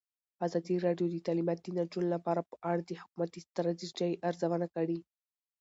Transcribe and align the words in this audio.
ازادي 0.45 0.75
راډیو 0.85 1.07
د 1.11 1.17
تعلیمات 1.27 1.59
د 1.61 1.67
نجونو 1.77 2.09
لپاره 2.15 2.41
په 2.49 2.55
اړه 2.69 2.81
د 2.83 2.91
حکومتي 3.01 3.39
ستراتیژۍ 3.47 4.13
ارزونه 4.29 4.67
کړې. 4.75 4.99